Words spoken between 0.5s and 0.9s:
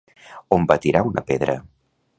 On va